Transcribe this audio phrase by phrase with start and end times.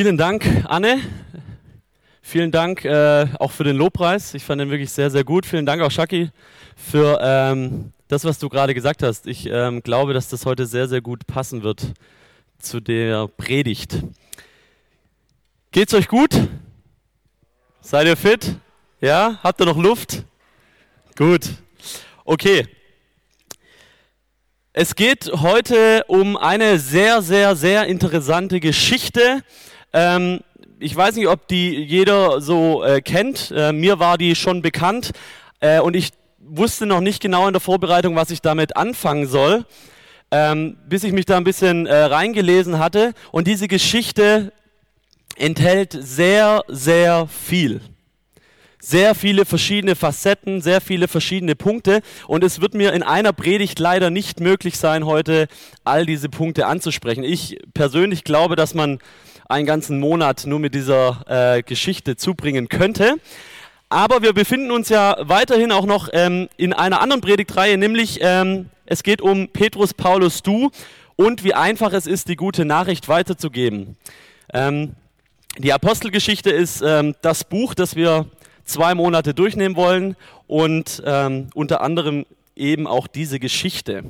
[0.00, 1.00] Vielen Dank, Anne.
[2.22, 4.32] Vielen Dank äh, auch für den Lobpreis.
[4.32, 5.44] Ich fand den wirklich sehr, sehr gut.
[5.44, 6.30] Vielen Dank auch, Shaki,
[6.76, 9.26] für ähm, das, was du gerade gesagt hast.
[9.26, 11.94] Ich ähm, glaube, dass das heute sehr, sehr gut passen wird
[12.60, 14.04] zu der Predigt.
[15.72, 16.30] Geht's euch gut?
[17.80, 18.54] Seid ihr fit?
[19.00, 19.40] Ja?
[19.42, 20.22] Habt ihr noch Luft?
[21.16, 21.50] Gut.
[22.24, 22.68] Okay.
[24.72, 29.42] Es geht heute um eine sehr, sehr, sehr interessante Geschichte.
[29.92, 30.40] Ähm,
[30.80, 33.52] ich weiß nicht, ob die jeder so äh, kennt.
[33.54, 35.12] Äh, mir war die schon bekannt
[35.60, 39.64] äh, und ich wusste noch nicht genau in der Vorbereitung, was ich damit anfangen soll,
[40.30, 43.12] ähm, bis ich mich da ein bisschen äh, reingelesen hatte.
[43.32, 44.52] Und diese Geschichte
[45.36, 47.80] enthält sehr, sehr viel.
[48.80, 52.00] Sehr viele verschiedene Facetten, sehr viele verschiedene Punkte.
[52.28, 55.48] Und es wird mir in einer Predigt leider nicht möglich sein, heute
[55.84, 57.24] all diese Punkte anzusprechen.
[57.24, 59.00] Ich persönlich glaube, dass man
[59.48, 63.16] einen ganzen Monat nur mit dieser äh, Geschichte zubringen könnte.
[63.88, 68.68] Aber wir befinden uns ja weiterhin auch noch ähm, in einer anderen Predigtreihe, nämlich ähm,
[68.84, 70.70] es geht um Petrus, Paulus, du
[71.16, 73.96] und wie einfach es ist, die gute Nachricht weiterzugeben.
[74.52, 74.94] Ähm,
[75.56, 78.26] die Apostelgeschichte ist ähm, das Buch, das wir
[78.64, 84.04] zwei Monate durchnehmen wollen und ähm, unter anderem eben auch diese Geschichte.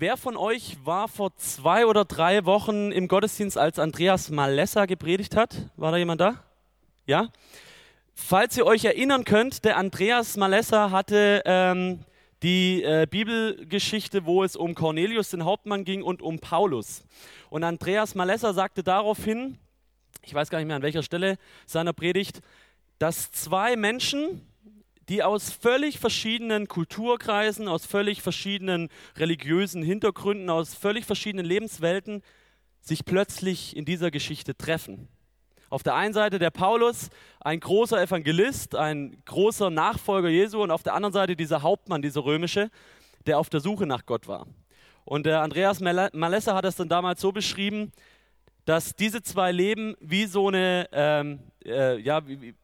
[0.00, 5.34] Wer von euch war vor zwei oder drei Wochen im Gottesdienst, als Andreas Malessa gepredigt
[5.34, 5.56] hat?
[5.76, 6.44] War da jemand da?
[7.04, 7.30] Ja?
[8.14, 12.04] Falls ihr euch erinnern könnt, der Andreas Malessa hatte ähm,
[12.44, 17.02] die äh, Bibelgeschichte, wo es um Cornelius, den Hauptmann, ging und um Paulus.
[17.50, 19.58] Und Andreas Malessa sagte daraufhin,
[20.22, 22.40] ich weiß gar nicht mehr an welcher Stelle seiner Predigt,
[23.00, 24.46] dass zwei Menschen,
[25.08, 32.22] die aus völlig verschiedenen Kulturkreisen, aus völlig verschiedenen religiösen Hintergründen, aus völlig verschiedenen Lebenswelten
[32.80, 35.08] sich plötzlich in dieser Geschichte treffen.
[35.70, 40.82] Auf der einen Seite der Paulus, ein großer Evangelist, ein großer Nachfolger Jesu und auf
[40.82, 42.70] der anderen Seite dieser Hauptmann, dieser römische,
[43.26, 44.46] der auf der Suche nach Gott war.
[45.04, 47.92] Und der Andreas Malessa hat es dann damals so beschrieben,
[48.64, 52.54] dass diese zwei Leben wie so eine, ähm, äh, ja, wie,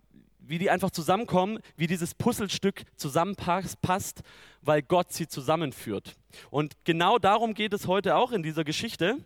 [0.47, 4.23] wie die einfach zusammenkommen, wie dieses Puzzlestück zusammenpasst,
[4.63, 6.17] weil Gott sie zusammenführt.
[6.51, 9.19] Und genau darum geht es heute auch in dieser Geschichte.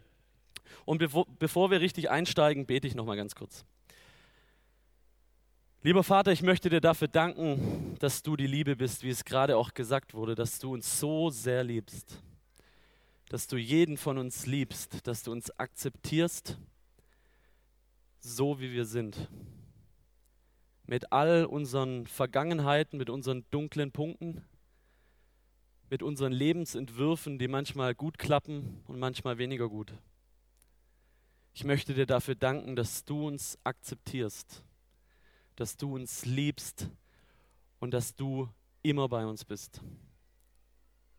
[0.85, 3.65] Und bevor, bevor wir richtig einsteigen, bete ich noch mal ganz kurz.
[5.83, 9.57] Lieber Vater, ich möchte dir dafür danken, dass du die Liebe bist, wie es gerade
[9.57, 12.21] auch gesagt wurde, dass du uns so sehr liebst,
[13.29, 16.59] dass du jeden von uns liebst, dass du uns akzeptierst,
[18.19, 19.29] so wie wir sind.
[20.89, 24.43] Mit all unseren Vergangenheiten, mit unseren dunklen Punkten,
[25.91, 29.93] mit unseren Lebensentwürfen, die manchmal gut klappen und manchmal weniger gut.
[31.53, 34.65] Ich möchte dir dafür danken, dass du uns akzeptierst,
[35.57, 36.89] dass du uns liebst
[37.81, 38.49] und dass du
[38.83, 39.83] immer bei uns bist.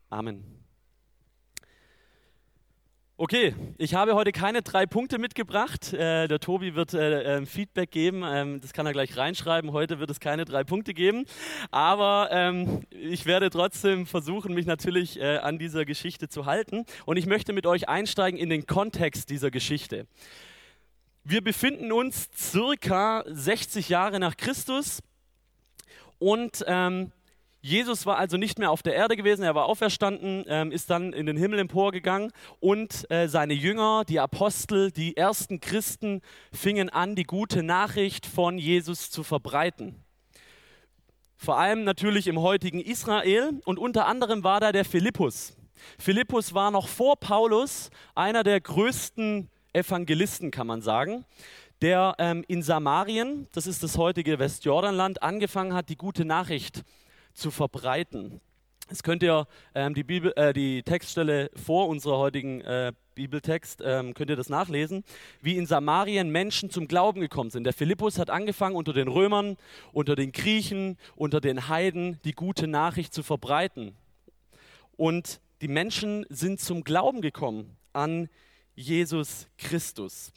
[0.08, 0.64] Amen.
[3.22, 5.92] Okay, ich habe heute keine drei Punkte mitgebracht.
[5.92, 8.22] Äh, der Tobi wird äh, äh, Feedback geben.
[8.24, 9.72] Ähm, das kann er gleich reinschreiben.
[9.72, 11.26] Heute wird es keine drei Punkte geben.
[11.70, 16.86] Aber ähm, ich werde trotzdem versuchen, mich natürlich äh, an dieser Geschichte zu halten.
[17.04, 20.06] Und ich möchte mit euch einsteigen in den Kontext dieser Geschichte.
[21.22, 25.02] Wir befinden uns circa 60 Jahre nach Christus
[26.18, 27.12] und ähm,
[27.62, 31.12] Jesus war also nicht mehr auf der Erde gewesen, er war auferstanden, ähm, ist dann
[31.12, 36.22] in den Himmel emporgegangen und äh, seine Jünger, die Apostel, die ersten Christen
[36.52, 40.02] fingen an, die gute Nachricht von Jesus zu verbreiten.
[41.36, 45.54] Vor allem natürlich im heutigen Israel und unter anderem war da der Philippus.
[45.98, 51.26] Philippus war noch vor Paulus einer der größten Evangelisten, kann man sagen,
[51.82, 56.84] der ähm, in Samarien, das ist das heutige Westjordanland, angefangen hat, die gute Nachricht
[57.34, 58.40] zu verbreiten.
[58.88, 64.14] Es könnt ihr ähm, die, Bibel, äh, die Textstelle vor unserer heutigen äh, Bibeltext, ähm,
[64.14, 65.04] könnt ihr das nachlesen,
[65.40, 67.64] wie in Samarien Menschen zum Glauben gekommen sind.
[67.64, 69.56] Der Philippus hat angefangen, unter den Römern,
[69.92, 73.94] unter den Griechen, unter den Heiden die gute Nachricht zu verbreiten.
[74.96, 78.28] Und die Menschen sind zum Glauben gekommen an
[78.74, 80.32] Jesus Christus.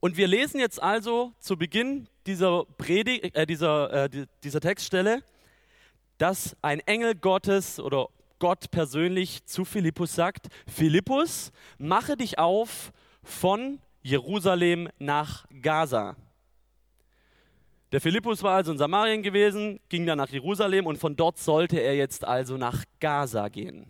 [0.00, 5.22] Und wir lesen jetzt also zu Beginn dieser, Predigt, äh, dieser, äh, dieser Textstelle,
[6.18, 8.08] dass ein Engel Gottes oder
[8.38, 12.92] Gott persönlich zu Philippus sagt, Philippus, mache dich auf
[13.22, 16.16] von Jerusalem nach Gaza.
[17.92, 21.78] Der Philippus war also in Samarien gewesen, ging dann nach Jerusalem und von dort sollte
[21.78, 23.86] er jetzt also nach Gaza gehen.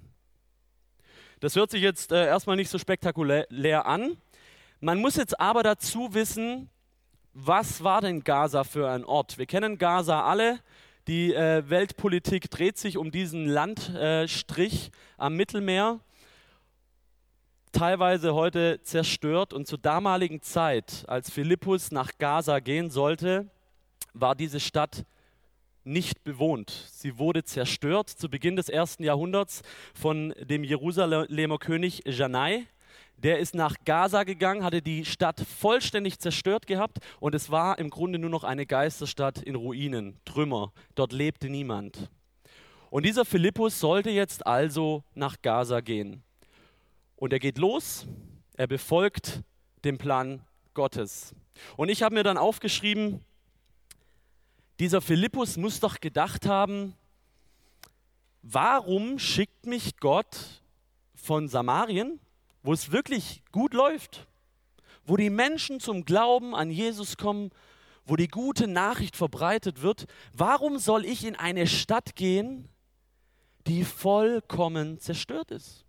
[1.41, 4.17] Das hört sich jetzt äh, erstmal nicht so spektakulär an,
[4.81, 6.71] Man muss jetzt aber dazu wissen,
[7.33, 9.39] was war denn Gaza für ein Ort?
[9.39, 10.61] Wir kennen Gaza alle.
[11.09, 16.01] Die äh, Weltpolitik dreht sich um diesen Landstrich äh, am Mittelmeer,
[17.71, 19.53] teilweise heute zerstört.
[19.53, 23.49] Und zur damaligen Zeit, als Philippus nach Gaza gehen sollte,
[24.15, 25.05] war diese Stadt
[25.85, 26.89] nicht bewohnt.
[26.91, 29.63] Sie wurde zerstört zu Beginn des ersten Jahrhunderts
[29.95, 32.67] von dem Jerusalemer König Janai.
[33.19, 37.89] Der ist nach Gaza gegangen, hatte die Stadt vollständig zerstört gehabt und es war im
[37.89, 40.73] Grunde nur noch eine Geisterstadt in Ruinen, Trümmer.
[40.95, 42.11] Dort lebte niemand.
[42.91, 46.23] Und dieser Philippus sollte jetzt also nach Gaza gehen.
[47.17, 48.07] Und er geht los,
[48.57, 49.43] er befolgt
[49.85, 50.43] den Plan
[50.75, 51.35] Gottes.
[51.77, 53.25] Und ich habe mir dann aufgeschrieben,
[54.79, 56.95] dieser Philippus muss doch gedacht haben,
[58.43, 60.63] warum schickt mich Gott
[61.15, 62.21] von Samarien,
[62.67, 64.27] wo es wirklich gut läuft,
[65.05, 67.51] wo die Menschen zum Glauben an Jesus kommen,
[68.05, 72.69] wo die gute Nachricht verbreitet wird, warum soll ich in eine Stadt gehen,
[73.69, 75.85] die vollkommen zerstört ist?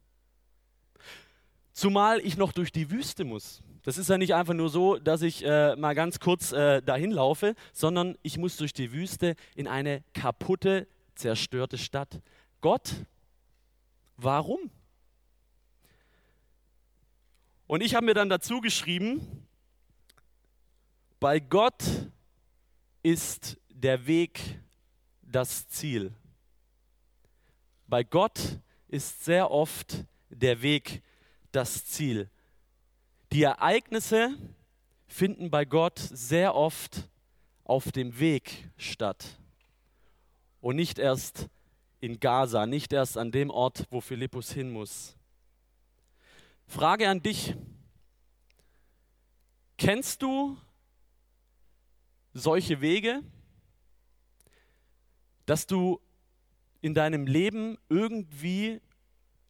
[1.74, 3.64] Zumal ich noch durch die Wüste muss.
[3.82, 7.10] Das ist ja nicht einfach nur so, dass ich äh, mal ganz kurz äh, dahin
[7.10, 12.22] laufe, sondern ich muss durch die Wüste in eine kaputte, zerstörte Stadt.
[12.62, 12.94] Gott,
[14.16, 14.70] warum?
[17.68, 19.46] Und ich habe mir dann dazu geschrieben,
[21.20, 21.84] bei Gott
[23.04, 24.60] ist der Weg
[25.22, 26.14] das Ziel.
[27.88, 28.40] Bei Gott
[28.88, 31.02] ist sehr oft der Weg
[31.52, 32.30] das Ziel.
[33.34, 34.38] Die Ereignisse
[35.08, 37.10] finden bei Gott sehr oft
[37.66, 39.38] auf dem Weg statt
[40.62, 41.50] und nicht erst
[42.00, 45.18] in Gaza, nicht erst an dem Ort, wo Philippus hin muss.
[46.68, 47.56] Frage an dich.
[49.78, 50.58] Kennst du
[52.34, 53.24] solche Wege,
[55.46, 56.02] dass du
[56.82, 58.82] in deinem Leben irgendwie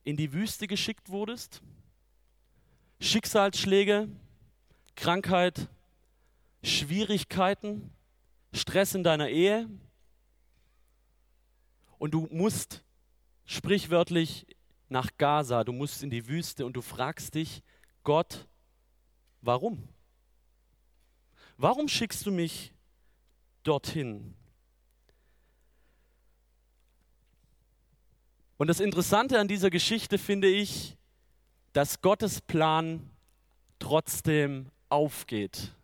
[0.03, 1.61] in die Wüste geschickt wurdest?
[2.99, 4.09] Schicksalsschläge,
[4.95, 5.67] Krankheit,
[6.63, 7.91] Schwierigkeiten,
[8.53, 9.67] Stress in deiner Ehe.
[11.97, 12.83] Und du musst
[13.45, 14.45] sprichwörtlich
[14.89, 17.61] nach Gaza, du musst in die Wüste und du fragst dich,
[18.03, 18.47] Gott,
[19.41, 19.87] warum?
[21.57, 22.73] Warum schickst du mich
[23.63, 24.35] dorthin?
[28.57, 30.97] Und das Interessante an dieser Geschichte finde ich,
[31.73, 33.11] dass Gottes Plan
[33.77, 35.75] trotzdem aufgeht.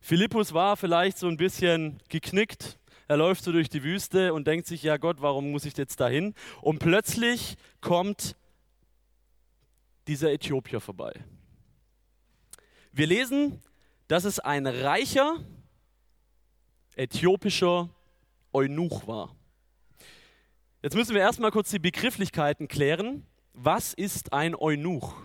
[0.00, 2.79] Philippus war vielleicht so ein bisschen geknickt.
[3.10, 5.98] Er läuft so durch die Wüste und denkt sich, ja Gott, warum muss ich jetzt
[5.98, 6.32] dahin?
[6.62, 8.36] Und plötzlich kommt
[10.06, 11.12] dieser Äthiopier vorbei.
[12.92, 13.60] Wir lesen,
[14.06, 15.44] dass es ein reicher
[16.94, 17.90] äthiopischer
[18.52, 19.34] Eunuch war.
[20.80, 23.26] Jetzt müssen wir erstmal kurz die Begrifflichkeiten klären.
[23.54, 25.16] Was ist ein Eunuch?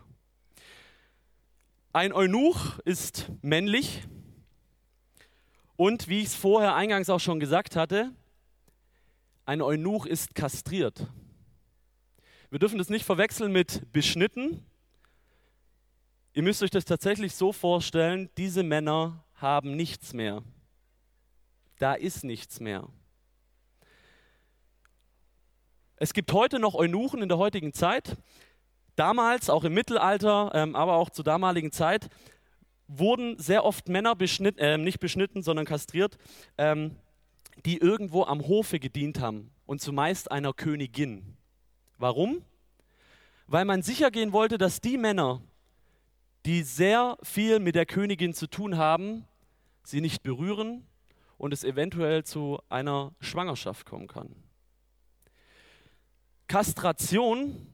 [1.93, 4.07] Ein Eunuch ist männlich
[5.77, 8.11] und wie ich es vorher eingangs auch schon gesagt hatte,
[9.45, 11.07] ein Eunuch ist kastriert.
[12.49, 14.65] Wir dürfen das nicht verwechseln mit beschnitten.
[16.33, 20.43] Ihr müsst euch das tatsächlich so vorstellen, diese Männer haben nichts mehr.
[21.77, 22.87] Da ist nichts mehr.
[25.97, 28.17] Es gibt heute noch Eunuchen in der heutigen Zeit.
[28.95, 32.09] Damals, auch im Mittelalter, ähm, aber auch zur damaligen Zeit,
[32.87, 36.17] wurden sehr oft Männer beschnitten, äh, nicht beschnitten, sondern kastriert,
[36.57, 36.95] ähm,
[37.65, 41.37] die irgendwo am Hofe gedient haben und zumeist einer Königin.
[41.97, 42.43] Warum?
[43.47, 45.41] Weil man sicher gehen wollte, dass die Männer,
[46.45, 49.25] die sehr viel mit der Königin zu tun haben,
[49.83, 50.85] sie nicht berühren
[51.37, 54.35] und es eventuell zu einer Schwangerschaft kommen kann.
[56.47, 57.73] Kastration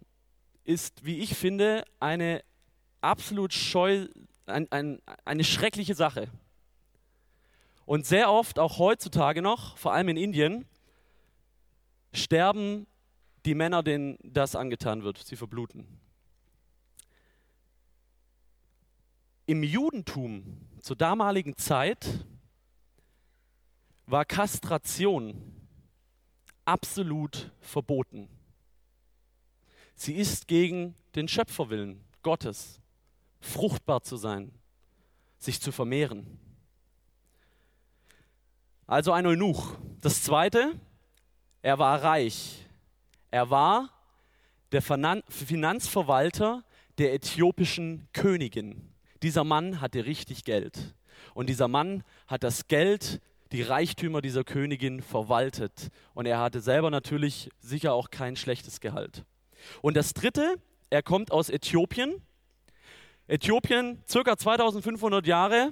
[0.63, 2.43] ist, wie ich finde, eine
[3.01, 4.07] absolut scheu,
[4.45, 6.29] ein, ein, eine schreckliche Sache.
[7.85, 10.65] Und sehr oft, auch heutzutage noch, vor allem in Indien,
[12.13, 12.87] sterben
[13.45, 15.17] die Männer, denen das angetan wird.
[15.17, 15.99] Sie verbluten.
[19.45, 22.25] Im Judentum zur damaligen Zeit
[24.05, 25.67] war Kastration
[26.65, 28.29] absolut verboten.
[29.95, 32.80] Sie ist gegen den Schöpferwillen Gottes,
[33.41, 34.51] fruchtbar zu sein,
[35.37, 36.39] sich zu vermehren.
[38.87, 39.75] Also ein Eunuch.
[39.99, 40.79] Das zweite,
[41.61, 42.65] er war reich.
[43.29, 43.89] Er war
[44.71, 46.63] der Finanzverwalter
[46.97, 48.93] der äthiopischen Königin.
[49.23, 50.95] Dieser Mann hatte richtig Geld.
[51.33, 53.21] Und dieser Mann hat das Geld,
[53.51, 55.89] die Reichtümer dieser Königin verwaltet.
[56.13, 59.25] Und er hatte selber natürlich sicher auch kein schlechtes Gehalt.
[59.81, 60.55] Und das Dritte,
[60.89, 62.21] er kommt aus Äthiopien.
[63.31, 65.71] Äthiopien, circa 2500 Jahre,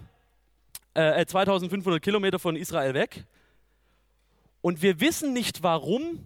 [0.93, 3.25] äh, 2500 Kilometer von Israel weg.
[4.61, 6.25] Und wir wissen nicht warum,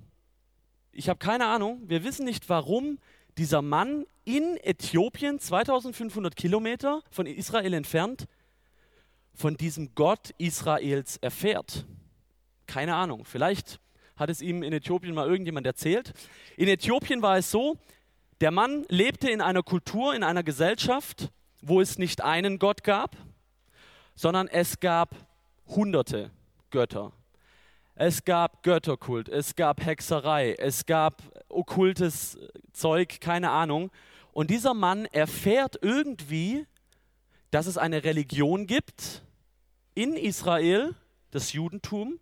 [0.91, 2.99] ich habe keine Ahnung, wir wissen nicht warum
[3.39, 8.27] dieser Mann in Äthiopien, 2500 Kilometer von Israel entfernt,
[9.33, 11.87] von diesem Gott Israels erfährt.
[12.67, 13.79] Keine Ahnung, vielleicht
[14.17, 16.13] hat es ihm in Äthiopien mal irgendjemand erzählt.
[16.57, 17.79] In Äthiopien war es so,
[18.43, 21.31] der Mann lebte in einer Kultur, in einer Gesellschaft,
[21.61, 23.15] wo es nicht einen Gott gab,
[24.15, 25.15] sondern es gab
[25.65, 26.29] hunderte
[26.69, 27.13] Götter.
[27.95, 32.37] Es gab Götterkult, es gab Hexerei, es gab okkultes
[32.73, 33.91] Zeug, keine Ahnung.
[34.33, 36.67] Und dieser Mann erfährt irgendwie,
[37.49, 39.23] dass es eine Religion gibt
[39.95, 40.95] in Israel,
[41.31, 42.19] das Judentum,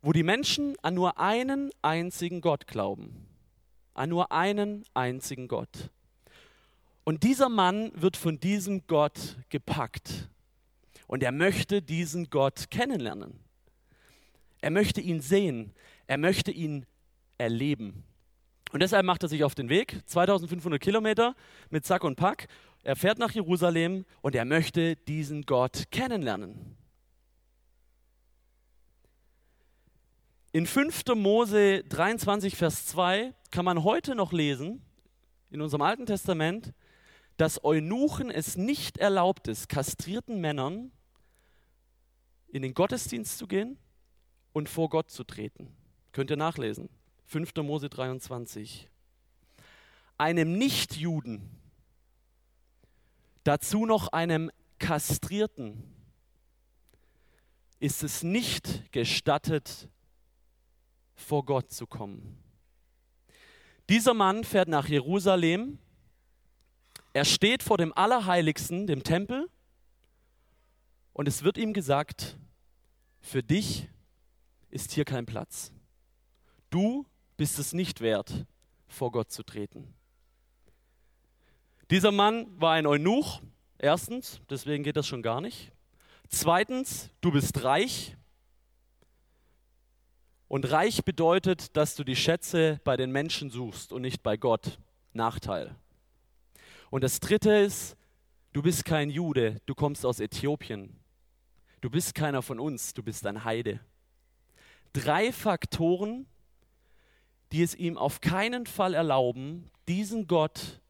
[0.00, 3.28] wo die Menschen an nur einen einzigen Gott glauben.
[3.94, 5.90] An nur einen einzigen Gott.
[7.04, 10.28] Und dieser Mann wird von diesem Gott gepackt.
[11.06, 13.40] Und er möchte diesen Gott kennenlernen.
[14.60, 15.72] Er möchte ihn sehen.
[16.06, 16.86] Er möchte ihn
[17.38, 18.04] erleben.
[18.72, 21.34] Und deshalb macht er sich auf den Weg, 2500 Kilometer
[21.68, 22.46] mit Sack und Pack.
[22.82, 26.76] Er fährt nach Jerusalem und er möchte diesen Gott kennenlernen.
[30.54, 31.14] In 5.
[31.14, 34.84] Mose 23, Vers 2 kann man heute noch lesen,
[35.48, 36.74] in unserem Alten Testament,
[37.38, 40.92] dass Eunuchen es nicht erlaubt ist, kastrierten Männern
[42.48, 43.78] in den Gottesdienst zu gehen
[44.52, 45.74] und vor Gott zu treten.
[46.12, 46.90] Könnt ihr nachlesen.
[47.24, 47.54] 5.
[47.62, 48.90] Mose 23.
[50.18, 51.48] Einem Nichtjuden,
[53.42, 55.82] dazu noch einem Kastrierten,
[57.80, 59.88] ist es nicht gestattet,
[61.14, 62.42] vor Gott zu kommen.
[63.88, 65.78] Dieser Mann fährt nach Jerusalem.
[67.12, 69.48] Er steht vor dem Allerheiligsten, dem Tempel,
[71.12, 72.38] und es wird ihm gesagt,
[73.20, 73.88] für dich
[74.70, 75.72] ist hier kein Platz.
[76.70, 78.46] Du bist es nicht wert,
[78.86, 79.94] vor Gott zu treten.
[81.90, 83.42] Dieser Mann war ein Eunuch,
[83.76, 85.72] erstens, deswegen geht das schon gar nicht.
[86.28, 88.16] Zweitens, du bist reich.
[90.52, 94.78] Und reich bedeutet, dass du die Schätze bei den Menschen suchst und nicht bei Gott.
[95.14, 95.74] Nachteil.
[96.90, 97.96] Und das Dritte ist,
[98.52, 100.94] du bist kein Jude, du kommst aus Äthiopien.
[101.80, 103.80] Du bist keiner von uns, du bist ein Heide.
[104.92, 106.26] Drei Faktoren,
[107.50, 110.82] die es ihm auf keinen Fall erlauben, diesen Gott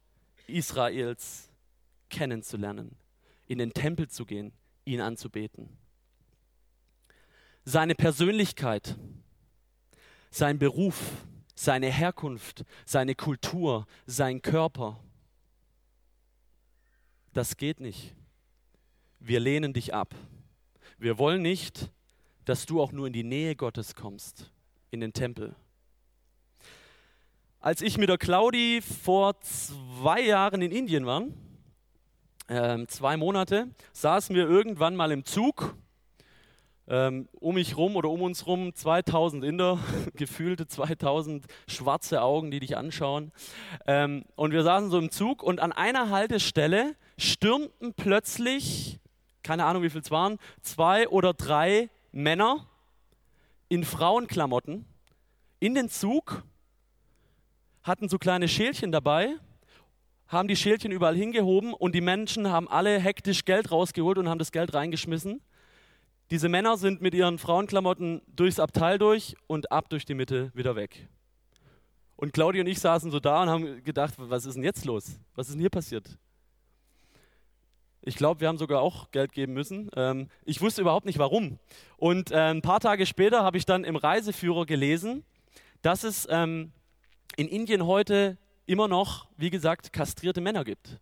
[0.49, 1.53] Israels
[2.11, 2.97] kennenzulernen,
[3.47, 4.51] in den Tempel zu gehen,
[4.85, 5.69] ihn anzubeten.
[7.65, 8.97] Seine Persönlichkeit,
[10.33, 10.99] sein Beruf,
[11.55, 14.99] seine Herkunft, seine Kultur, sein Körper.
[17.35, 18.15] Das geht nicht.
[19.21, 20.15] Wir lehnen dich ab.
[20.99, 21.91] Wir wollen nicht,
[22.45, 24.51] dass du auch nur in die Nähe Gottes kommst,
[24.91, 25.55] in den Tempel.
[27.61, 31.23] Als ich mit der Claudi vor zwei Jahren in Indien war,
[32.49, 35.77] äh, zwei Monate, saßen wir irgendwann mal im Zug.
[36.89, 39.79] Ähm, um mich rum oder um uns rum 2000 Inder,
[40.15, 43.33] gefühlte 2000 schwarze Augen, die dich anschauen.
[43.87, 48.99] Ähm, und wir saßen so im Zug und an einer Haltestelle stürmten plötzlich,
[49.43, 52.67] keine Ahnung wie viel es waren, zwei oder drei Männer
[53.69, 54.85] in Frauenklamotten
[55.61, 56.43] in den Zug
[57.85, 59.37] hatten so kleine Schälchen dabei,
[60.27, 64.39] haben die Schälchen überall hingehoben und die Menschen haben alle hektisch Geld rausgeholt und haben
[64.39, 65.41] das Geld reingeschmissen.
[66.33, 70.75] Diese Männer sind mit ihren Frauenklamotten durchs Abteil durch und ab durch die Mitte wieder
[70.77, 71.07] weg.
[72.17, 75.21] Und Claudia und ich saßen so da und haben gedacht, was ist denn jetzt los?
[75.35, 76.17] Was ist denn hier passiert?
[78.01, 79.91] Ich glaube, wir haben sogar auch Geld geben müssen.
[79.95, 81.59] Ähm, ich wusste überhaupt nicht warum.
[81.99, 85.27] Und äh, ein paar Tage später habe ich dann im Reiseführer gelesen,
[85.83, 86.73] dass es ähm,
[87.37, 90.99] in Indien heute immer noch, wie gesagt, kastrierte Männer gibt.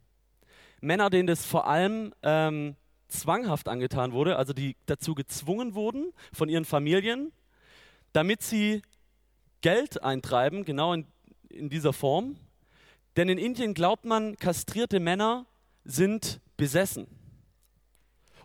[0.81, 2.75] Männer, denen das vor allem ähm,
[3.11, 7.33] zwanghaft angetan wurde, also die dazu gezwungen wurden von ihren Familien,
[8.13, 8.83] damit sie
[9.61, 11.07] Geld eintreiben, genau in,
[11.49, 12.37] in dieser Form.
[13.17, 15.47] Denn in Indien glaubt man, kastrierte Männer
[15.85, 17.07] sind besessen.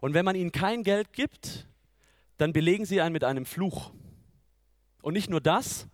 [0.01, 1.67] Und wenn man ihnen kein Geld gibt,
[2.37, 3.91] dann belegen sie einen mit einem Fluch.
[5.01, 5.87] Und nicht nur das,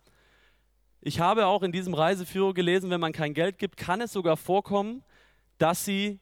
[1.04, 4.36] ich habe auch in diesem Reiseführer gelesen, wenn man kein Geld gibt, kann es sogar
[4.36, 5.02] vorkommen,
[5.58, 6.20] dass sie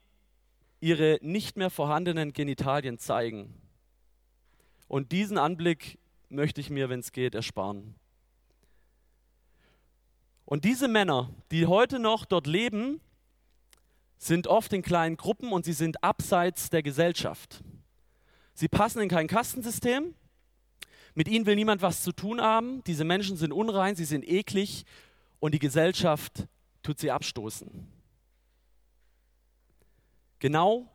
[0.80, 3.54] ihre nicht mehr vorhandenen Genitalien zeigen.
[4.88, 7.94] Und diesen Anblick möchte ich mir, wenn es geht, ersparen.
[10.44, 13.00] Und diese Männer, die heute noch dort leben,
[14.18, 17.62] sind oft in kleinen Gruppen und sie sind abseits der Gesellschaft.
[18.54, 20.14] Sie passen in kein Kastensystem.
[21.14, 22.82] Mit ihnen will niemand was zu tun haben.
[22.84, 24.84] Diese Menschen sind unrein, sie sind eklig
[25.38, 26.46] und die Gesellschaft
[26.82, 27.99] tut sie abstoßen.
[30.40, 30.88] Genau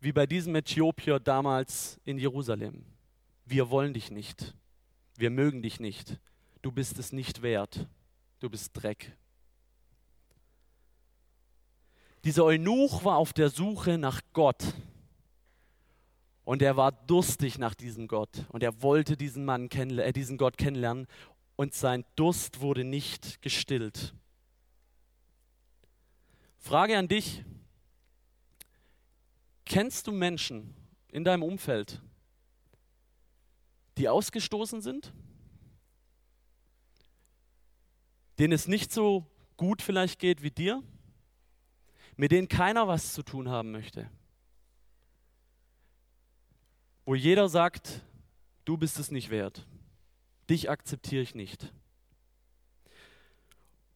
[0.00, 2.84] wie bei diesem Äthiopier damals in Jerusalem.
[3.46, 4.54] Wir wollen dich nicht.
[5.16, 6.20] Wir mögen dich nicht.
[6.60, 7.86] Du bist es nicht wert.
[8.40, 9.16] Du bist Dreck.
[12.24, 14.74] Dieser Eunuch war auf der Suche nach Gott.
[16.44, 18.44] Und er war durstig nach diesem Gott.
[18.48, 21.06] Und er wollte diesen, Mann äh, diesen Gott kennenlernen.
[21.56, 24.12] Und sein Durst wurde nicht gestillt.
[26.58, 27.44] Frage an dich.
[29.64, 30.74] Kennst du Menschen
[31.08, 32.02] in deinem Umfeld,
[33.96, 35.12] die ausgestoßen sind?
[38.38, 40.82] Denen es nicht so gut vielleicht geht wie dir?
[42.16, 44.10] Mit denen keiner was zu tun haben möchte?
[47.06, 48.02] Wo jeder sagt,
[48.64, 49.66] du bist es nicht wert.
[50.50, 51.72] Dich akzeptiere ich nicht.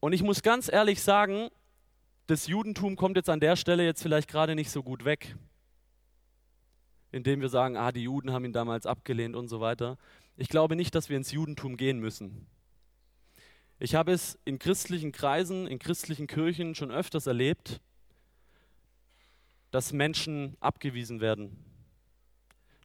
[0.00, 1.50] Und ich muss ganz ehrlich sagen,
[2.26, 5.36] das Judentum kommt jetzt an der Stelle jetzt vielleicht gerade nicht so gut weg
[7.18, 9.98] indem wir sagen, ah, die Juden haben ihn damals abgelehnt und so weiter.
[10.36, 12.46] Ich glaube nicht, dass wir ins Judentum gehen müssen.
[13.80, 17.80] Ich habe es in christlichen Kreisen, in christlichen Kirchen schon öfters erlebt,
[19.70, 21.56] dass Menschen abgewiesen werden,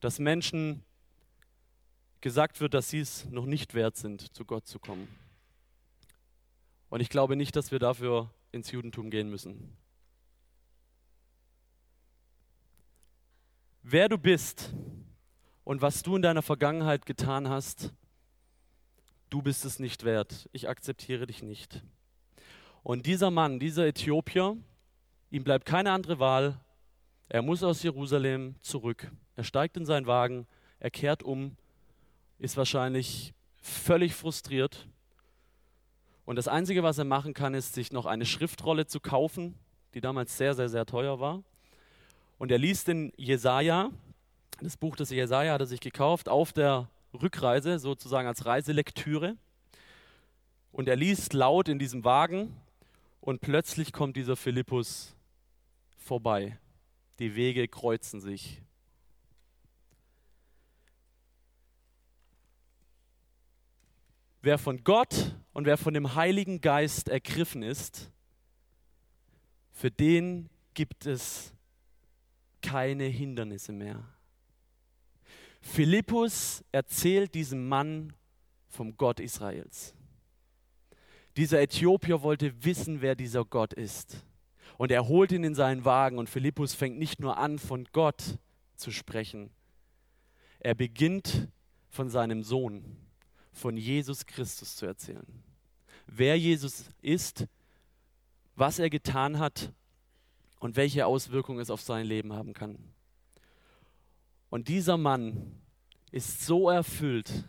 [0.01, 0.83] dass Menschen
[2.21, 5.07] gesagt wird, dass sie es noch nicht wert sind, zu Gott zu kommen.
[6.89, 9.75] Und ich glaube nicht, dass wir dafür ins Judentum gehen müssen.
[13.83, 14.73] Wer du bist
[15.63, 17.93] und was du in deiner Vergangenheit getan hast,
[19.29, 20.49] du bist es nicht wert.
[20.53, 21.83] Ich akzeptiere dich nicht.
[22.81, 24.57] Und dieser Mann, dieser Äthiopier,
[25.29, 26.59] ihm bleibt keine andere Wahl.
[27.29, 29.11] Er muss aus Jerusalem zurück.
[29.35, 30.47] Er steigt in seinen Wagen,
[30.79, 31.55] er kehrt um,
[32.39, 34.87] ist wahrscheinlich völlig frustriert.
[36.25, 39.55] Und das Einzige, was er machen kann, ist, sich noch eine Schriftrolle zu kaufen,
[39.93, 41.43] die damals sehr, sehr, sehr teuer war.
[42.43, 43.89] Und er liest den Jesaja,
[44.59, 49.37] das Buch des Jesaja hat er sich gekauft, auf der Rückreise, sozusagen als Reiselektüre.
[50.73, 52.53] Und er liest laut in diesem Wagen
[53.21, 55.15] und plötzlich kommt dieser Philippus
[55.95, 56.59] vorbei.
[57.19, 58.61] Die Wege kreuzen sich.
[64.41, 68.11] Wer von Gott und wer von dem Heiligen Geist ergriffen ist,
[69.71, 71.53] für den gibt es
[72.63, 74.03] keine Hindernisse mehr.
[75.61, 78.13] Philippus erzählt diesem Mann
[78.67, 79.93] vom Gott Israels.
[81.37, 84.25] Dieser Äthiopier wollte wissen, wer dieser Gott ist.
[84.77, 88.39] Und er holt ihn in seinen Wagen und Philippus fängt nicht nur an, von Gott
[88.75, 89.51] zu sprechen.
[90.59, 91.49] Er beginnt
[91.89, 92.97] von seinem Sohn,
[93.51, 95.43] von Jesus Christus zu erzählen.
[96.07, 97.45] Wer Jesus ist,
[98.55, 99.71] was er getan hat
[100.63, 102.77] und welche Auswirkungen es auf sein Leben haben kann.
[104.49, 105.61] Und dieser Mann
[106.09, 107.43] ist so erfüllt,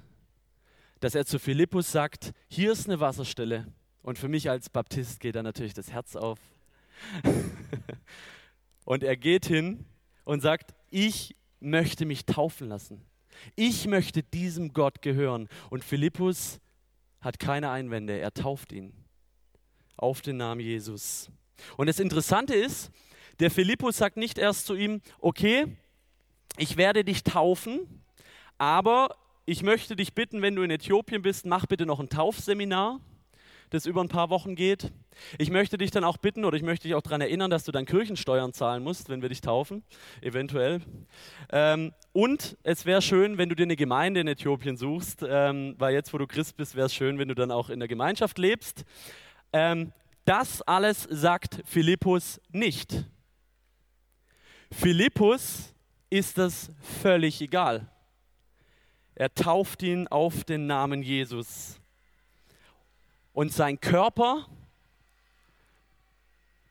[0.99, 3.73] dass er zu Philippus sagt, hier ist eine Wasserstelle.
[4.03, 6.41] Und für mich als Baptist geht da natürlich das Herz auf.
[8.85, 9.85] und er geht hin
[10.25, 13.01] und sagt, ich möchte mich taufen lassen.
[13.55, 15.49] Ich möchte diesem Gott gehören.
[15.71, 16.59] Und Philippus
[17.21, 18.19] hat keine Einwände.
[18.19, 18.93] Er tauft ihn
[19.97, 21.31] auf den Namen Jesus.
[21.77, 22.91] Und das Interessante ist,
[23.41, 25.67] der Philippus sagt nicht erst zu ihm, okay,
[26.57, 28.03] ich werde dich taufen,
[28.59, 33.01] aber ich möchte dich bitten, wenn du in Äthiopien bist, mach bitte noch ein Taufseminar,
[33.71, 34.93] das über ein paar Wochen geht.
[35.39, 37.73] Ich möchte dich dann auch bitten oder ich möchte dich auch daran erinnern, dass du
[37.73, 39.83] dann Kirchensteuern zahlen musst, wenn wir dich taufen,
[40.21, 40.81] eventuell.
[41.51, 45.93] Ähm, und es wäre schön, wenn du dir eine Gemeinde in Äthiopien suchst, ähm, weil
[45.93, 48.39] jetzt, wo du Christ bist, wäre es schön, wenn du dann auch in der Gemeinschaft
[48.39, 48.85] lebst.
[49.53, 49.93] Ähm,
[50.25, 53.05] das alles sagt Philippus nicht.
[54.71, 55.75] Philippus
[56.11, 56.71] ist das
[57.03, 57.91] völlig egal.
[59.15, 61.81] Er tauft ihn auf den Namen Jesus.
[63.33, 64.47] Und sein Körper,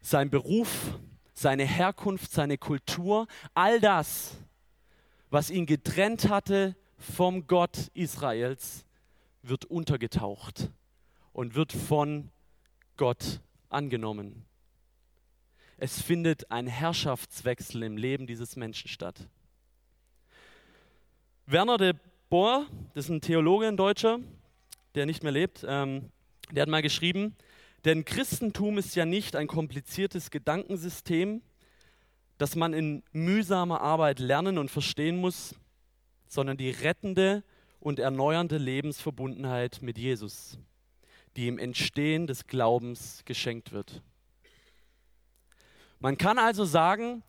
[0.02, 1.00] sein Beruf,
[1.34, 4.36] seine Herkunft, seine Kultur, all das,
[5.30, 8.86] was ihn getrennt hatte vom Gott Israels,
[9.42, 10.70] wird untergetaucht
[11.34, 12.30] und wird von
[12.98, 14.46] Gott angenommen.
[15.78, 19.28] Es findet ein Herrschaftswechsel im Leben dieses Menschen statt.
[21.46, 21.94] Werner de
[22.30, 24.20] Boer, das ist ein Theologe, ein Deutscher,
[24.96, 26.12] der nicht mehr lebt, ähm,
[26.52, 27.36] der hat mal geschrieben,
[27.86, 31.42] denn Christentum ist ja nicht ein kompliziertes Gedankensystem,
[32.38, 35.56] das man in mühsamer Arbeit lernen und verstehen muss,
[36.28, 37.44] sondern die rettende
[37.80, 40.58] und erneuernde Lebensverbundenheit mit Jesus,
[41.36, 44.02] die im Entstehen des Glaubens geschenkt wird.
[46.00, 47.24] Man kann also sagen,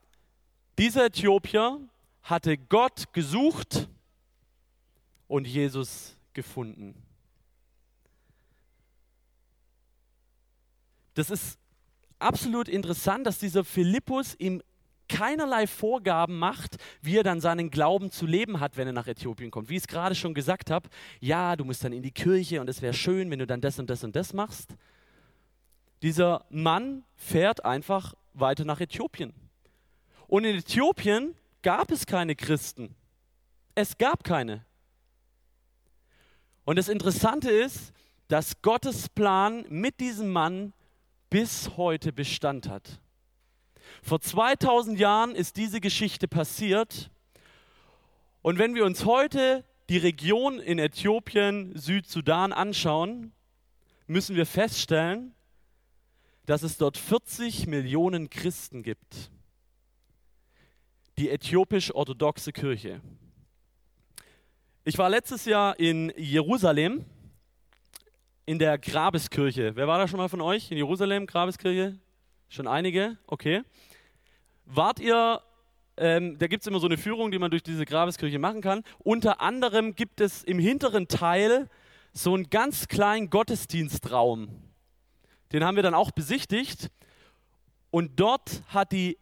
[0.79, 1.81] dieser Äthiopier
[2.23, 3.89] hatte Gott gesucht
[5.29, 7.01] und Jesus gefunden.
[11.15, 11.59] Das ist
[12.19, 14.63] absolut interessant, dass dieser Philippus ihm
[15.09, 19.51] keinerlei Vorgaben macht, wie er dann seinen Glauben zu leben hat, wenn er nach Äthiopien
[19.51, 19.69] kommt.
[19.69, 20.89] Wie ich es gerade schon gesagt habe,
[21.21, 23.79] ja, du musst dann in die Kirche und es wäre schön, wenn du dann das
[23.79, 24.77] und das und das machst.
[26.03, 29.33] Dieser Mann fährt einfach weiter nach Äthiopien.
[30.27, 32.95] Und in Äthiopien gab es keine Christen.
[33.75, 34.65] Es gab keine.
[36.65, 37.93] Und das Interessante ist,
[38.29, 40.73] dass Gottes Plan mit diesem Mann
[41.31, 43.01] bis heute Bestand hat.
[44.05, 47.11] Vor 2000 Jahren ist diese Geschichte passiert.
[48.43, 53.33] Und wenn wir uns heute die Region in Äthiopien, Südsudan anschauen,
[54.07, 55.35] müssen wir feststellen,
[56.45, 59.31] dass es dort 40 Millionen Christen gibt.
[61.17, 63.01] Die äthiopisch-orthodoxe Kirche.
[64.85, 67.07] Ich war letztes Jahr in Jerusalem
[68.45, 69.75] in der Grabeskirche.
[69.77, 71.99] Wer war da schon mal von euch in Jerusalem, Grabeskirche?
[72.51, 73.17] Schon einige?
[73.27, 73.63] Okay.
[74.67, 75.43] Wart ihr,
[75.97, 78.83] ähm, da gibt es immer so eine Führung, die man durch diese Grabeskirche machen kann.
[78.99, 81.69] Unter anderem gibt es im hinteren Teil
[82.13, 84.49] so einen ganz kleinen Gottesdienstraum.
[85.53, 86.91] Den haben wir dann auch besichtigt.
[87.91, 89.19] Und dort hat die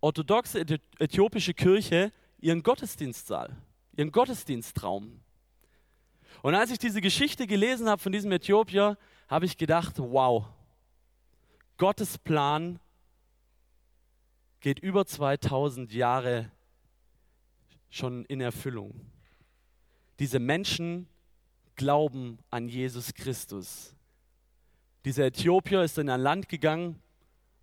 [0.00, 0.64] orthodoxe
[0.98, 3.56] äthiopische Kirche ihren Gottesdienstsaal,
[3.96, 5.20] ihren Gottesdienstraum.
[6.42, 10.44] Und als ich diese Geschichte gelesen habe von diesem Äthiopier, habe ich gedacht, wow,
[11.78, 12.78] Gottes Plan
[14.64, 16.50] geht über 2000 Jahre
[17.90, 18.98] schon in Erfüllung.
[20.18, 21.06] Diese Menschen
[21.76, 23.94] glauben an Jesus Christus.
[25.04, 26.98] Dieser Äthiopier ist in ein Land gegangen,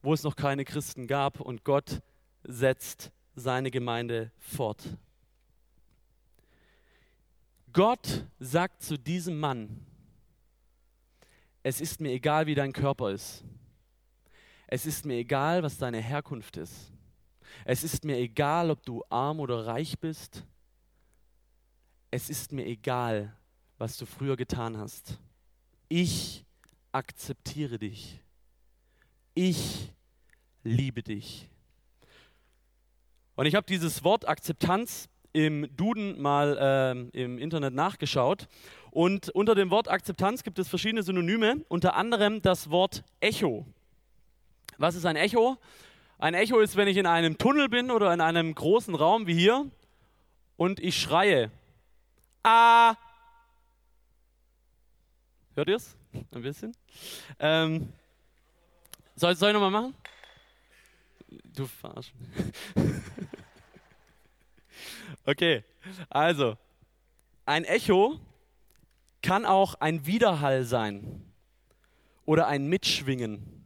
[0.04, 2.04] wo es noch keine Christen gab und Gott
[2.44, 4.96] setzt seine Gemeinde fort.
[7.74, 9.88] Gott sagt zu diesem Mann,
[11.64, 13.44] es ist mir egal, wie dein Körper ist.
[14.74, 16.94] Es ist mir egal, was deine Herkunft ist.
[17.66, 20.46] Es ist mir egal, ob du arm oder reich bist.
[22.10, 23.36] Es ist mir egal,
[23.78, 25.20] was du früher getan hast.
[25.90, 26.46] Ich
[26.94, 28.22] akzeptiere dich.
[29.34, 29.92] Ich
[30.64, 31.50] liebe dich.
[33.36, 38.48] Und ich habe dieses Wort Akzeptanz im Duden mal äh, im Internet nachgeschaut.
[38.90, 43.66] Und unter dem Wort Akzeptanz gibt es verschiedene Synonyme, unter anderem das Wort Echo.
[44.82, 45.58] Was ist ein Echo?
[46.18, 49.36] Ein Echo ist, wenn ich in einem Tunnel bin oder in einem großen Raum wie
[49.36, 49.70] hier
[50.58, 51.52] und ich schreie.
[52.42, 52.96] Ah!
[55.54, 55.96] Hört ihr es?
[56.32, 56.76] Ein bisschen.
[57.40, 57.94] Ähm,
[59.16, 59.94] soll, soll ich nochmal machen?
[61.30, 62.12] Du verarsch.
[65.24, 65.64] Okay,
[66.10, 66.58] also
[67.46, 68.20] ein Echo
[69.22, 71.32] kann auch ein Widerhall sein
[72.26, 73.61] oder ein Mitschwingen,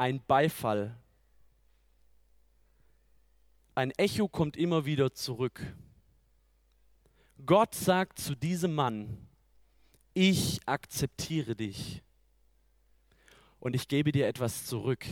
[0.00, 0.96] ein Beifall.
[3.74, 5.60] Ein Echo kommt immer wieder zurück.
[7.44, 9.28] Gott sagt zu diesem Mann,
[10.14, 12.02] ich akzeptiere dich
[13.58, 15.04] und ich gebe dir etwas zurück,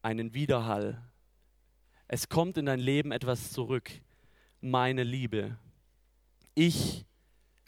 [0.00, 1.02] einen Widerhall.
[2.08, 3.90] Es kommt in dein Leben etwas zurück
[4.62, 5.58] meine Liebe.
[6.54, 7.04] Ich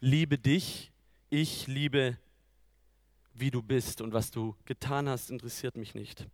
[0.01, 0.93] liebe dich,
[1.29, 2.17] ich liebe,
[3.35, 6.27] wie du bist und was du getan hast, interessiert mich nicht.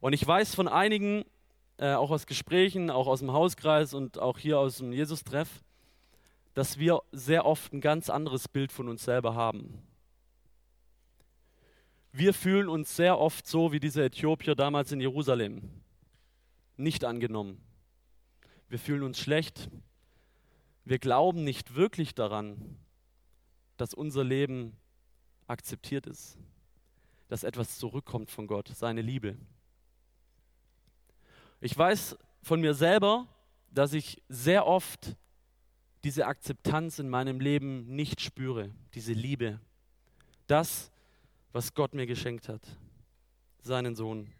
[0.00, 1.24] Und ich weiß von einigen,
[1.78, 5.62] äh, auch aus Gesprächen, auch aus dem Hauskreis und auch hier aus dem Jesus-Treff,
[6.54, 9.82] dass wir sehr oft ein ganz anderes Bild von uns selber haben.
[12.12, 15.70] Wir fühlen uns sehr oft so wie dieser Äthiopier damals in Jerusalem.
[16.76, 17.62] Nicht angenommen,
[18.68, 19.70] wir fühlen uns schlecht.
[20.84, 22.78] Wir glauben nicht wirklich daran,
[23.76, 24.76] dass unser Leben
[25.50, 26.38] akzeptiert ist,
[27.28, 29.36] dass etwas zurückkommt von Gott, seine Liebe.
[31.60, 33.28] Ich weiß von mir selber,
[33.70, 35.16] dass ich sehr oft
[36.04, 39.60] diese Akzeptanz in meinem Leben nicht spüre, diese Liebe,
[40.46, 40.90] das,
[41.52, 42.62] was Gott mir geschenkt hat,
[43.60, 44.32] seinen Sohn.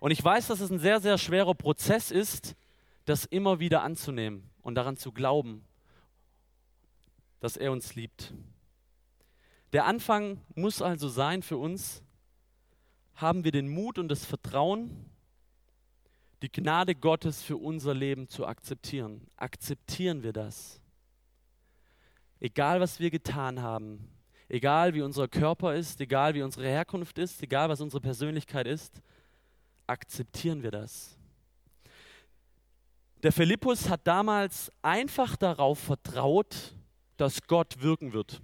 [0.00, 2.56] Und ich weiß, dass es ein sehr, sehr schwerer Prozess ist,
[3.04, 5.64] das immer wieder anzunehmen und daran zu glauben,
[7.40, 8.32] dass er uns liebt.
[9.74, 12.00] Der Anfang muss also sein für uns,
[13.16, 15.10] haben wir den Mut und das Vertrauen,
[16.42, 19.26] die Gnade Gottes für unser Leben zu akzeptieren.
[19.36, 20.80] Akzeptieren wir das?
[22.38, 24.08] Egal, was wir getan haben,
[24.48, 29.02] egal wie unser Körper ist, egal wie unsere Herkunft ist, egal was unsere Persönlichkeit ist,
[29.88, 31.18] akzeptieren wir das.
[33.24, 36.76] Der Philippus hat damals einfach darauf vertraut,
[37.16, 38.40] dass Gott wirken wird.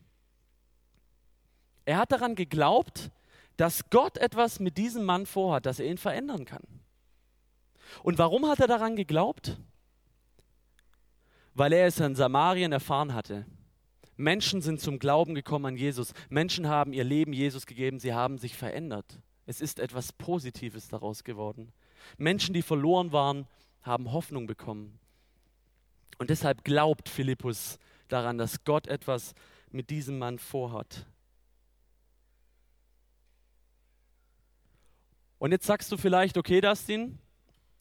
[1.84, 3.10] Er hat daran geglaubt,
[3.56, 6.62] dass Gott etwas mit diesem Mann vorhat, dass er ihn verändern kann.
[8.02, 9.58] Und warum hat er daran geglaubt?
[11.54, 13.44] Weil er es in Samarien erfahren hatte.
[14.16, 16.12] Menschen sind zum Glauben gekommen an Jesus.
[16.28, 19.18] Menschen haben ihr Leben Jesus gegeben, sie haben sich verändert.
[19.46, 21.72] Es ist etwas Positives daraus geworden.
[22.18, 23.46] Menschen, die verloren waren,
[23.82, 24.98] haben Hoffnung bekommen.
[26.18, 29.34] Und deshalb glaubt Philippus daran, dass Gott etwas
[29.70, 31.06] mit diesem Mann vorhat.
[35.40, 37.18] Und jetzt sagst du vielleicht, okay, Dustin,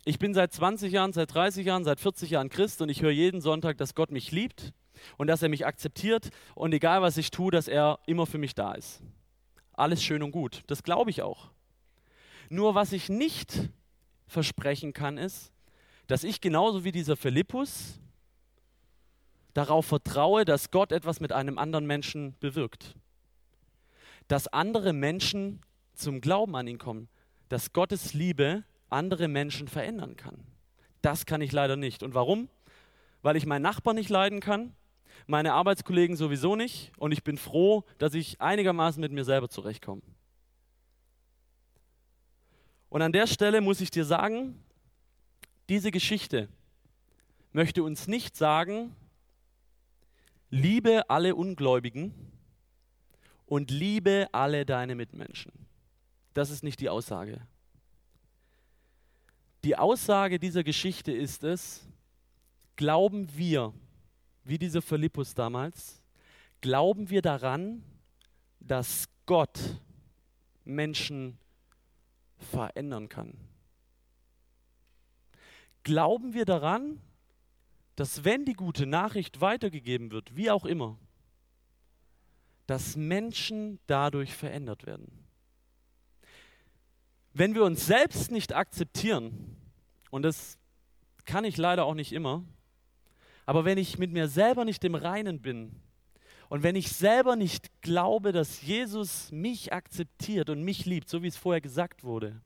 [0.06, 3.12] ich bin seit 20 Jahren, seit 30 Jahren, seit 40 Jahren Christ und ich höre
[3.12, 4.72] jeden Sonntag, dass Gott mich liebt
[5.18, 8.56] und dass er mich akzeptiert und egal was ich tue, dass er immer für mich
[8.56, 9.02] da ist.
[9.74, 11.52] Alles schön und gut, das glaube ich auch.
[12.48, 13.70] Nur was ich nicht
[14.26, 15.52] versprechen kann, ist,
[16.08, 18.00] dass ich genauso wie dieser Philippus
[19.54, 22.96] darauf vertraue, dass Gott etwas mit einem anderen Menschen bewirkt.
[24.30, 25.62] Dass andere Menschen
[25.94, 27.10] zum Glauben an ihn kommen.
[27.50, 30.44] Dass Gottes Liebe andere Menschen verändern kann.
[31.02, 32.04] Das kann ich leider nicht.
[32.04, 32.50] Und warum?
[33.22, 34.74] Weil ich meinen Nachbarn nicht leiden kann,
[35.28, 40.02] meine Arbeitskollegen sowieso nicht und ich bin froh, dass ich einigermaßen mit mir selber zurechtkomme.
[42.90, 44.64] Und an der Stelle muss ich dir sagen,
[45.68, 46.50] diese Geschichte
[47.52, 48.96] möchte uns nicht sagen,
[50.50, 52.14] liebe alle Ungläubigen
[53.46, 55.52] und liebe alle deine Mitmenschen.
[56.34, 57.42] Das ist nicht die Aussage.
[59.64, 61.86] Die Aussage dieser Geschichte ist es,
[62.76, 63.74] glauben wir,
[64.46, 66.02] wie dieser Philippus damals,
[66.62, 67.84] glauben wir daran,
[68.60, 69.60] dass Gott
[70.64, 71.38] Menschen
[72.38, 73.34] verändern kann?
[75.84, 77.02] Glauben wir daran,
[77.96, 80.98] dass wenn die gute Nachricht weitergegeben wird, wie auch immer,
[82.66, 85.29] dass Menschen dadurch verändert werden?
[87.34, 89.56] Wenn wir uns selbst nicht akzeptieren,
[90.10, 90.58] und das
[91.26, 92.44] kann ich leider auch nicht immer,
[93.46, 95.82] aber wenn ich mit mir selber nicht im Reinen bin
[96.50, 101.28] und wenn ich selber nicht glaube, dass Jesus mich akzeptiert und mich liebt, so wie
[101.28, 102.42] es vorher gesagt wurde,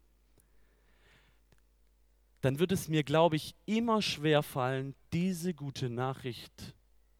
[2.41, 6.75] dann wird es mir, glaube ich, immer schwer fallen, diese gute Nachricht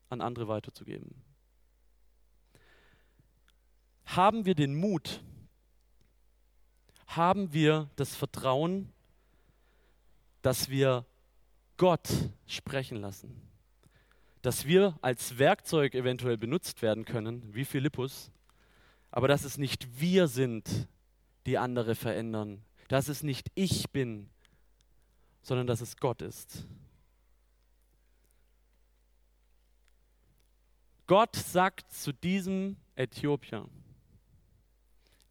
[0.10, 1.24] an andere weiterzugeben.
[4.06, 5.24] Haben wir den Mut,
[7.16, 8.92] haben wir das Vertrauen,
[10.42, 11.06] dass wir
[11.78, 12.10] Gott
[12.46, 13.42] sprechen lassen,
[14.42, 18.32] dass wir als Werkzeug eventuell benutzt werden können, wie Philippus,
[19.12, 20.88] aber dass es nicht wir sind,
[21.46, 24.30] die andere verändern, dass es nicht ich bin,
[25.42, 26.66] sondern dass es Gott ist.
[31.06, 33.68] Gott sagt zu diesem Äthiopier,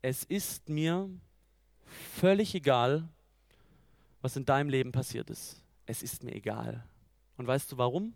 [0.02, 1.08] es ist mir
[1.92, 3.08] völlig egal,
[4.20, 5.62] was in deinem Leben passiert ist.
[5.86, 6.84] Es ist mir egal.
[7.36, 8.14] Und weißt du warum?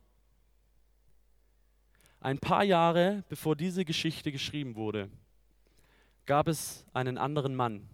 [2.21, 5.11] Ein paar Jahre bevor diese Geschichte geschrieben wurde,
[6.25, 7.89] gab es einen anderen Mann,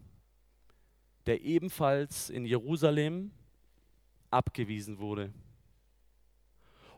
[1.26, 3.30] der ebenfalls in Jerusalem
[4.30, 5.32] abgewiesen wurde.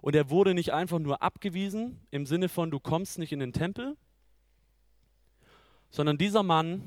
[0.01, 3.53] Und er wurde nicht einfach nur abgewiesen im Sinne von, du kommst nicht in den
[3.53, 3.97] Tempel,
[5.91, 6.83] sondern dieser Mann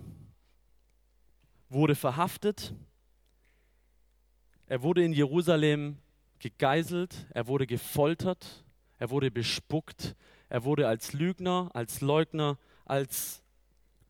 [1.70, 2.74] wurde verhaftet,
[4.68, 5.98] er wurde in Jerusalem
[6.40, 8.66] gegeißelt, er wurde gefoltert,
[8.98, 10.16] er wurde bespuckt,
[10.50, 13.42] er wurde als Lügner, als Leugner, als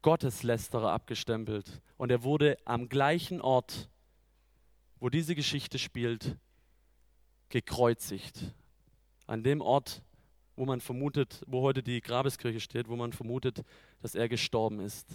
[0.01, 1.81] Gotteslästerer abgestempelt.
[1.97, 3.89] Und er wurde am gleichen Ort,
[4.99, 6.37] wo diese Geschichte spielt,
[7.49, 8.53] gekreuzigt.
[9.25, 10.01] An dem Ort,
[10.55, 13.63] wo man vermutet, wo heute die Grabeskirche steht, wo man vermutet,
[14.01, 15.07] dass er gestorben ist.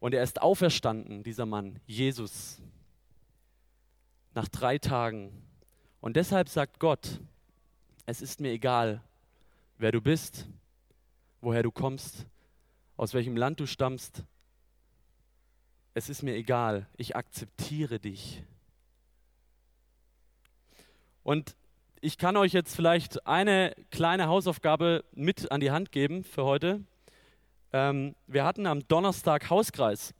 [0.00, 2.60] Und er ist auferstanden, dieser Mann, Jesus,
[4.34, 5.42] nach drei Tagen.
[6.00, 7.20] Und deshalb sagt Gott,
[8.06, 9.02] es ist mir egal,
[9.76, 10.46] wer du bist,
[11.40, 12.26] woher du kommst,
[12.96, 14.24] aus welchem Land du stammst.
[15.94, 18.44] es ist mir egal, ich akzeptiere dich.
[21.24, 21.56] Und
[22.00, 26.84] ich kann euch jetzt vielleicht eine kleine Hausaufgabe mit an die Hand geben für heute.
[27.72, 30.14] Ähm, wir hatten am Donnerstag Hauskreis.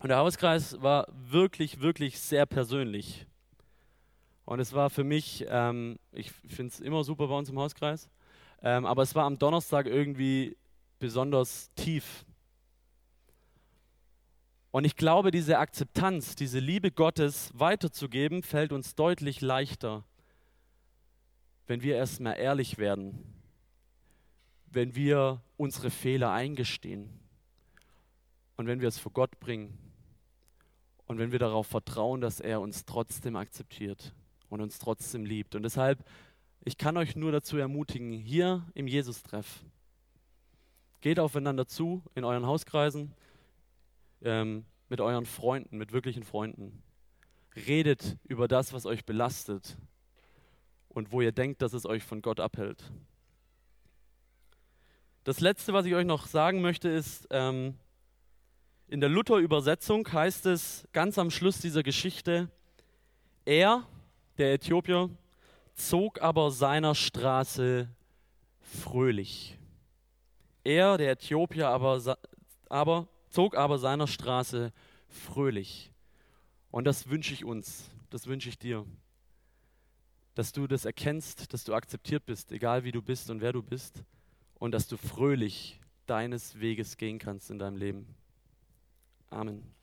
[0.00, 3.26] Und der Hauskreis war wirklich, wirklich sehr persönlich.
[4.44, 8.08] Und es war für mich, ähm, ich finde es immer super bei uns im Hauskreis,
[8.62, 10.56] ähm, aber es war am Donnerstag irgendwie
[10.98, 12.24] besonders tief.
[14.70, 20.04] Und ich glaube, diese Akzeptanz, diese Liebe Gottes weiterzugeben, fällt uns deutlich leichter,
[21.66, 23.37] wenn wir erstmal ehrlich werden,
[24.70, 27.08] wenn wir unsere Fehler eingestehen
[28.56, 29.76] und wenn wir es vor Gott bringen
[31.06, 34.14] und wenn wir darauf vertrauen, dass er uns trotzdem akzeptiert
[34.48, 35.54] und uns trotzdem liebt.
[35.54, 36.04] Und deshalb,
[36.64, 39.64] ich kann euch nur dazu ermutigen, hier im Jesus-Treff,
[41.00, 43.14] geht aufeinander zu in euren Hauskreisen,
[44.22, 46.82] ähm, mit euren Freunden, mit wirklichen Freunden.
[47.66, 49.78] Redet über das, was euch belastet
[50.88, 52.92] und wo ihr denkt, dass es euch von Gott abhält.
[55.28, 57.74] Das Letzte, was ich euch noch sagen möchte, ist, ähm,
[58.86, 62.48] in der Luther-Übersetzung heißt es ganz am Schluss dieser Geschichte,
[63.44, 63.86] er,
[64.38, 65.10] der Äthiopier,
[65.74, 67.90] zog aber seiner Straße
[68.62, 69.58] fröhlich.
[70.64, 72.16] Er, der Äthiopier, aber,
[72.70, 74.72] aber zog aber seiner Straße
[75.08, 75.92] fröhlich.
[76.70, 78.86] Und das wünsche ich uns, das wünsche ich dir
[80.34, 83.60] dass du das erkennst, dass du akzeptiert bist, egal wie du bist und wer du
[83.60, 84.04] bist,
[84.58, 88.14] und dass du fröhlich deines Weges gehen kannst in deinem Leben.
[89.30, 89.77] Amen.